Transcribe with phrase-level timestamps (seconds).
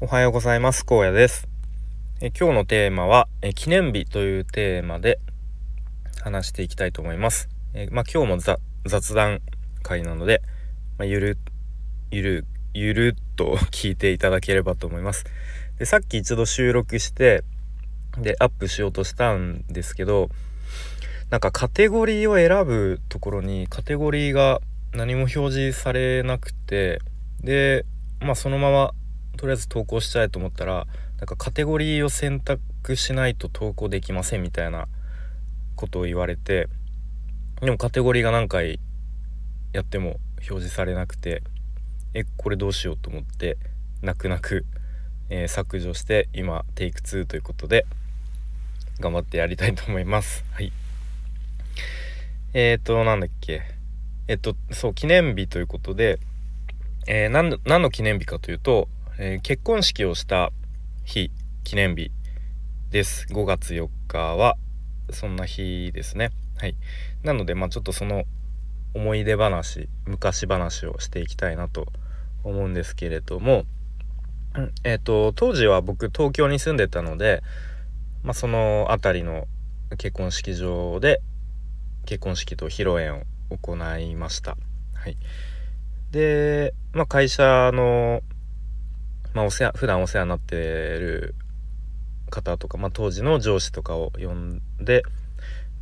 [0.00, 0.84] おはようございます。
[0.88, 1.48] 荒野です。
[2.20, 5.18] え今日のテーマはえ記念日というテーマで
[6.22, 7.48] 話していきたいと思います。
[7.74, 9.40] えまあ、今日も雑談
[9.82, 10.40] 会なので、
[10.98, 11.38] まあ、ゆる
[12.12, 15.24] ゆるゆるっと 聞いていただければと思います。
[15.80, 17.42] でさっき一度収録して
[18.18, 20.30] でアップしようとしたんですけど
[21.30, 24.60] なんかカテゴリーを選ぶところにカテゴリーが
[24.92, 27.00] 何も表示されなくて
[27.42, 27.84] で
[28.20, 28.92] まあそのまま
[29.38, 30.86] とりあえず投稿したいと思ったら
[31.18, 34.86] なんかカテゴリーを選択しないと投稿できませんみたいな
[35.76, 36.68] ことを言われて
[37.60, 38.78] でもカテゴリーが何回
[39.72, 41.42] やっても表示されなくて
[42.14, 43.56] えこれどうしようと思って
[44.02, 44.64] 泣く泣く、
[45.30, 47.86] えー、削除して今テイク2ということで
[49.00, 50.44] 頑張ってやりたいと思います。
[50.52, 50.72] はい。
[52.52, 53.62] えっ、ー、となんだっけ。
[54.26, 56.18] えっとそう記念日ということで、
[57.06, 58.88] えー、何何の記念日かというと
[59.20, 60.52] えー、結婚式をした
[61.04, 61.32] 日
[61.64, 62.12] 記念日
[62.90, 63.26] です。
[63.28, 64.56] 5月4日は
[65.10, 66.30] そんな日ですね。
[66.56, 66.76] はい。
[67.24, 68.22] なのでまあちょっとその
[68.94, 71.88] 思い出話昔話をしていきたいなと
[72.44, 73.64] 思うんですけれども
[74.84, 77.42] えっ、ー、と当時は僕東京に住んでたので
[78.22, 79.48] まあその辺りの
[79.96, 81.20] 結婚式場で
[82.06, 84.56] 結婚式と披露宴を行いました。
[84.94, 85.16] はい。
[86.12, 88.22] でまあ会社の
[89.34, 91.34] まあ、お世話普段お世話になってる
[92.30, 95.02] 方とか、まあ、当時の上司とかを呼んで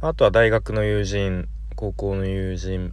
[0.00, 2.92] あとは大学の友人高校の友人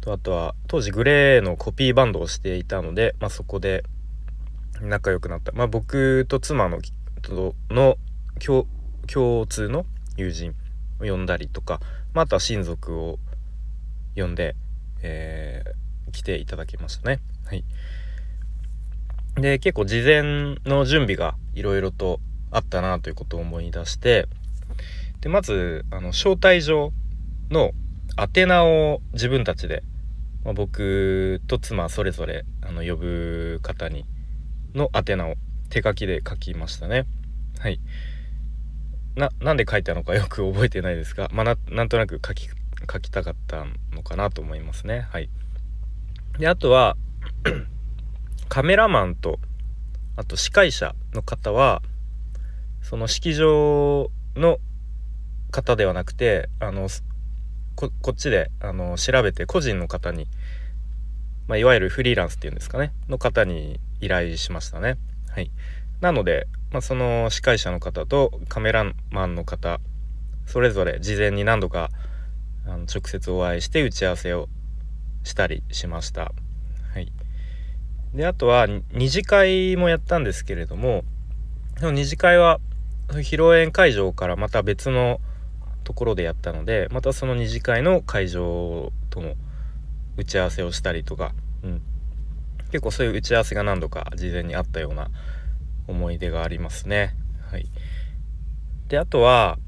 [0.00, 3.84] とあとは当時グレーのコピーバンドをしていたので、まあ、そこで
[4.80, 6.80] 仲良くなった、まあ、僕と妻の
[7.22, 7.96] との
[8.42, 8.66] 共
[9.46, 9.86] 通の
[10.16, 10.54] 友人
[11.00, 11.80] を呼んだりとか、
[12.14, 13.18] まあ、あとは親族を
[14.14, 14.54] 呼んで、
[15.02, 17.20] えー、来ていただきましたね。
[17.44, 17.64] はい
[19.36, 20.22] で結構事前
[20.64, 22.20] の準備がいろいろと
[22.50, 24.26] あったなということを思い出して
[25.20, 26.92] でまずあの招待状
[27.50, 27.72] の
[28.18, 29.82] 宛名を自分たちで、
[30.44, 34.06] まあ、僕と妻それぞれあの呼ぶ方に
[34.74, 35.34] の宛名を
[35.68, 37.06] 手書きで書きましたね。
[37.58, 37.80] はい。
[39.16, 45.06] な、なんで書いたのかよく覚えてないですが、まあ、なんとなく書き、書きたかったのかなと思いますね。
[45.10, 45.28] はい。
[46.38, 46.96] で、あとは
[48.48, 49.38] カメラマンと
[50.16, 51.82] あと司会者の方は
[52.82, 54.58] その式場の
[55.50, 56.88] 方ではなくてあの
[57.74, 60.26] こっちであの調べて個人の方に、
[61.46, 64.96] まあ、いわゆるフリーランスっていうんですかねの方に依頼しましたね。
[65.30, 65.50] はい、
[66.00, 69.80] なので、まあ、その司会者の方とカメラマンの方
[70.46, 71.90] それぞれ事前に何度か
[72.66, 74.48] あの直接お会いして打ち合わせを
[75.24, 76.32] したりしました。
[76.94, 77.12] はい
[78.16, 81.04] であとは二次会もやったんですけれども
[81.78, 82.60] その二次会は
[83.08, 85.20] 披露宴会場からまた別の
[85.84, 89.34] ところでやったのでまたその二次会の会場との
[90.16, 91.32] 打ち合わせをしたりとか、
[91.62, 91.82] うん、
[92.72, 95.10] 結構そういう打ち合わせが何度か事前にあったような
[95.86, 97.14] 思い出がありますね。
[97.50, 97.66] はい、
[98.88, 99.58] であとは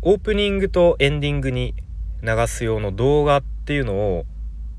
[0.00, 1.74] オープニングとエンディングに
[2.22, 4.24] 流す用の動画っていうのを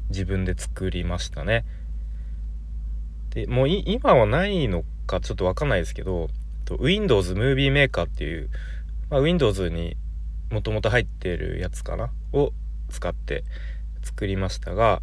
[0.09, 1.63] 自分で作りましたね。
[3.29, 6.29] でもう今はないのかちょっとわかんないですけど
[6.79, 8.49] Windows Movie Maker っていう、
[9.09, 9.97] まあ、Windows に
[10.51, 12.11] もともと入ってるやつかな？
[12.33, 12.51] を
[12.89, 13.43] 使って
[14.03, 15.01] 作りましたが、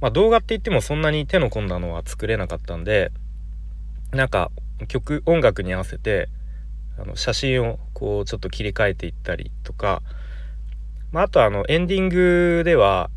[0.00, 3.10] まあ、動画って言ってもそんなに手の込んだのは作れなかったんで
[4.12, 4.50] なんか
[4.86, 6.28] 曲音楽に合わせて
[6.98, 10.02] あの写真をこうちょっと切り替えていったりとか、
[11.12, 13.10] まあ、あとあのエンディングでは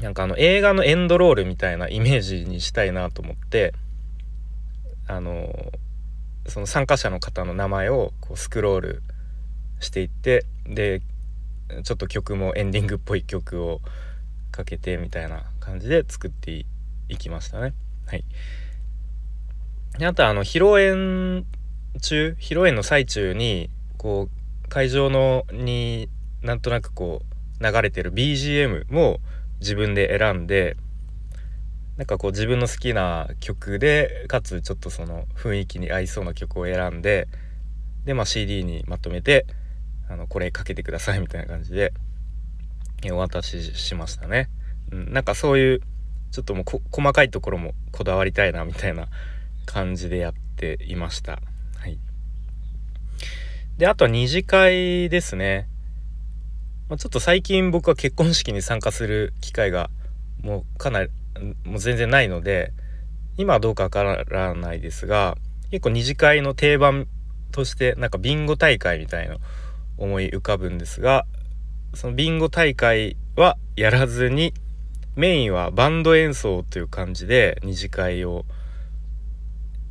[0.00, 3.74] なんかあの映画のエンドロールみたいなイメージにしたいなと思って
[5.06, 5.72] あの
[6.46, 9.02] その参加者の方の名前をこうスクロール
[9.80, 11.00] していってで
[11.82, 13.80] ちょっと曲もエンディングっぽい曲を
[14.50, 16.64] かけてみたいな感じで作って
[17.08, 17.72] いきましたね。
[18.06, 18.24] はい、
[19.98, 21.46] であとあの披露宴
[22.00, 26.08] 中披露宴の最中にこう会場のに
[26.42, 27.22] なんとなくこ
[27.60, 29.20] う流れてる BGM も
[29.64, 30.76] 自分で選んで
[31.96, 37.28] なんかこう自分の好きな曲でかつちょっとその雰囲気に合いそうな曲を選んで
[38.04, 39.46] で、まあ、CD にまとめて
[40.08, 41.94] あのこれかけてくださいみたいな感じで
[43.10, 44.50] お渡ししましたね。
[44.92, 45.80] うん、なんかそういう
[46.30, 49.08] ちょっともう細かいところもこだわりたいなみたいな
[49.64, 51.40] 感じでやっていました。
[51.78, 51.98] はい、
[53.78, 55.68] であとは二次会ですね。
[56.88, 59.90] まあ、ちょっと最近僕は結婚式に参加する機会が
[60.42, 61.10] もうかなり
[61.64, 62.72] もう全然ないので
[63.36, 65.36] 今はどうかわからないですが
[65.70, 67.08] 結構二次会の定番
[67.50, 69.36] としてなんかビンゴ大会みたいな
[69.96, 71.26] 思い浮かぶんですが
[71.94, 74.52] そのビンゴ大会はやらずに
[75.16, 78.44] メインはバンド演奏という感じで二次会を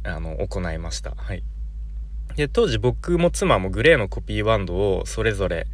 [0.03, 1.13] あの行いました。
[1.15, 1.43] はい、
[2.35, 5.65] で当時僕も妻もグレーのコピーバンドをそれぞれ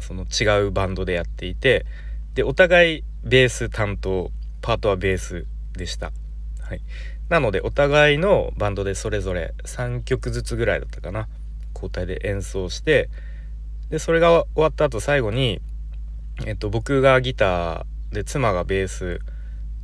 [0.00, 1.86] その違うバンドでやっていて
[2.34, 4.30] でお互いベース担当
[4.62, 6.12] パートはベースでした。
[6.62, 6.82] はい、
[7.28, 11.28] なのでお互いのバンドでそれぞれ3曲ずつぐらいだったかな
[11.74, 13.08] 交代で演奏して
[13.88, 15.60] でそれが終わった後最後に、
[16.46, 19.18] えっと、僕がギターで妻がベース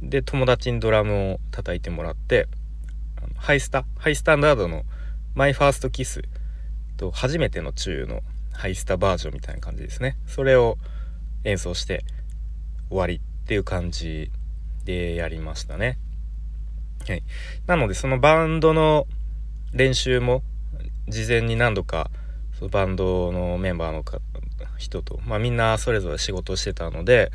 [0.01, 2.47] で友達にドラムを叩いてもらって
[3.37, 4.85] ハイスタハイスタンダードの
[5.37, 6.23] 「マイファーストキス
[6.97, 8.23] と初めてのチュウの
[8.57, 10.17] ハイスタバージョンみたいな感じですね。
[10.27, 10.79] それを
[11.45, 12.05] 演奏して
[12.89, 14.31] 終わりっていう感じ
[14.85, 15.99] でやりましたね。
[17.07, 17.23] はい。
[17.67, 19.07] なのでそのバンドの
[19.73, 20.43] 練習も
[21.09, 22.11] 事前に何度か
[22.59, 24.05] そのバンドのメンバーの
[24.79, 27.31] 人と、まあ、みんなそれぞれ仕事してたので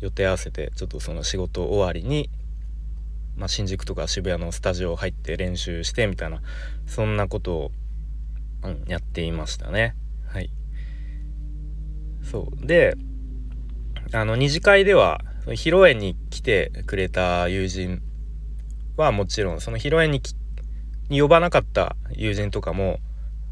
[0.00, 2.30] 予定合わせてちょっとその仕事終わりに、
[3.36, 6.40] まあ、新宿とか渋谷のスタジオ入って練習してみたいな
[6.86, 7.72] そんなことを、
[8.64, 9.94] うん、やっていましたね。
[10.26, 10.50] はい。
[12.32, 12.66] そう。
[12.66, 12.96] で
[14.12, 18.02] あの二次会では披露宴に来てくれた友人
[18.96, 20.20] はもちろんその披露宴に
[21.08, 22.98] に呼ばなかった友人とかも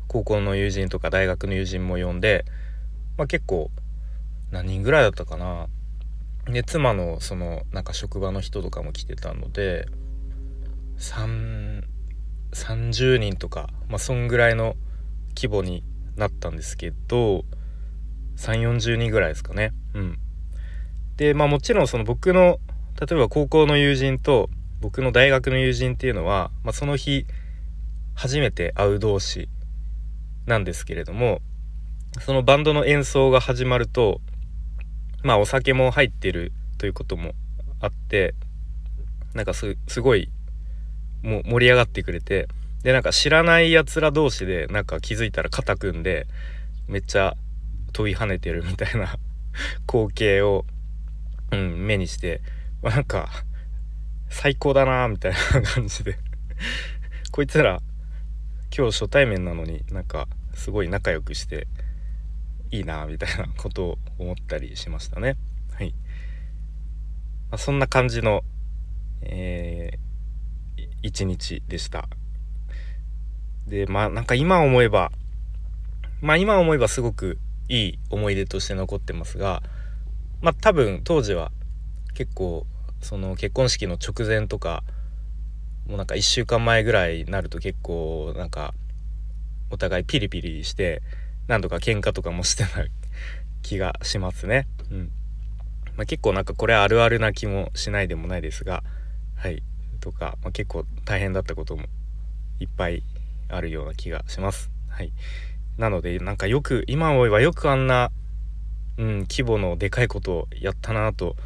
[0.08, 2.46] 高校の友人とか大学の友人も呼んで、
[3.18, 3.70] まあ、結構
[4.50, 5.68] 何人ぐらいだったかな。
[6.46, 9.86] で妻のそのなんか職場の人とかも来てたので
[10.96, 11.84] 30
[13.18, 14.74] 人とかまあそんぐらいの
[15.36, 15.84] 規模に
[16.16, 17.44] なったんですけど
[18.36, 19.72] 3 4 0人ぐらいですかね。
[19.94, 20.18] うん。
[21.16, 22.58] でまあもちろんその僕の
[23.00, 24.48] 例えば高校の友人と
[24.80, 27.26] 僕の大学の友人っていうのは、まあ、その日
[28.14, 29.48] 初めて会う同士
[30.46, 31.40] なんですけれども
[32.20, 34.20] そのバンドの演奏が始まると
[35.22, 37.34] まあお酒も入ってるということも
[37.80, 38.34] あって
[39.34, 40.30] なんかすごい
[41.22, 42.48] も盛り上がってくれて
[42.82, 46.26] でなんか知らないやつら同士でなんか気づいたら肩組んで
[46.88, 47.36] めっちゃ
[47.90, 49.18] 飛び跳ねてるみたいな
[49.86, 50.64] 光景を、
[51.52, 52.42] うん、目にして、
[52.82, 53.28] まあ、なんか
[54.28, 56.18] 最高だなみたいな感じで
[57.32, 57.82] こいつら
[58.76, 61.66] 今日初対面なのになんかすごい仲良くして
[62.70, 65.36] いいなみたいな ことを思ったりしましたね。
[65.72, 65.92] はい。
[67.50, 68.44] まあ、そんな感じの、
[69.22, 72.08] えー、一日でした。
[73.66, 75.10] で、まあなんか今思えば、
[76.20, 77.38] まあ今思えばすごく
[77.70, 79.62] いい思い出として残ってますが、
[80.42, 81.52] まあ多分当時は
[82.14, 82.66] 結構
[83.00, 84.82] その結婚式の直前とか
[85.86, 88.74] もうなんか1週間前ぐらいになると結構なんか
[89.70, 91.00] お互いピリピリして
[91.46, 92.90] 何度か喧嘩とかもしてない
[93.62, 94.66] 気がしますね。
[94.90, 95.12] うん
[95.96, 98.82] まあ、結構なんかこれあるあるな気もしないでもないですが
[99.36, 99.62] はい
[100.00, 101.84] とか、まあ、結構大変だったことも
[102.58, 103.04] いっぱい
[103.48, 104.70] あるような気がします。
[104.88, 105.12] はい、
[105.78, 108.10] なのでなんかよく今思えばよくあんな、
[108.98, 111.36] うん、規模のでかいことをやったなと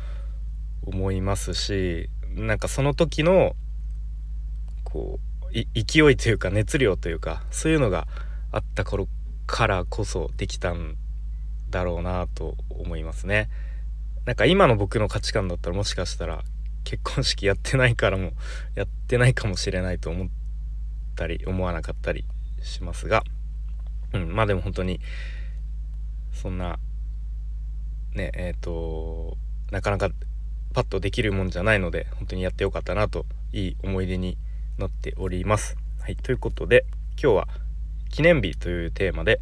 [0.87, 3.55] 思いますしなんかその時の
[4.83, 8.09] こう勢いというか熱量というかそういうのが
[8.51, 9.09] あった頃
[9.47, 10.97] からこそできたん
[11.71, 13.49] だろうなと思いますね。
[14.25, 16.43] なんか今の僕の価値観だったらもしかしたら
[16.85, 18.33] 結婚式やってないからも
[18.75, 20.29] やってないかもしれないと思っ
[21.15, 22.25] たり思わなかったり
[22.63, 23.23] しますが、
[24.15, 25.01] うん、まあでも本当に
[26.33, 26.79] そんな
[28.15, 29.37] ねえっ、ー、と
[29.71, 30.09] なかなか
[30.73, 34.39] パッとできるもんじゃないので本当にやってよかったなといい思い出に
[34.79, 35.77] なっております。
[36.01, 36.85] はい、ということで
[37.21, 37.49] 今日は
[38.11, 39.41] 記念日というテーマで、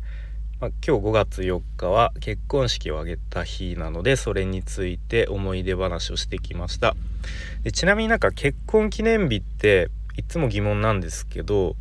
[0.61, 6.95] まあ、今日5月4日は結婚式を挙げた日なのでそれについて思い出話をしてきました
[7.64, 11.76] でちなみになんか結婚記念日っていつも疑問なんですけど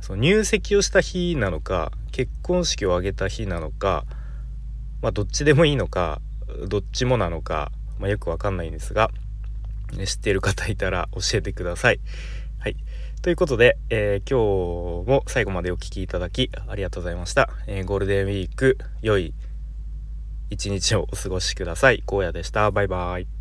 [0.00, 4.06] その入籍をした日なのか結婚式を挙げた日なのか、
[5.02, 6.22] まあ、どっちでもいいのか
[6.66, 9.10] どっちもなのか、まあ、よくわかんないんですが、
[9.94, 12.00] ね、知っている方いたら教えてください。
[12.58, 12.76] はい。
[13.20, 17.50] ということで、えー、今日も最後までお聴きいただきありがとうございました。
[17.66, 19.34] えー、ゴールデンウィーク良い
[20.48, 22.02] 一日をお過ごしください。
[22.10, 22.70] 荒野でした。
[22.70, 23.35] バイバイ。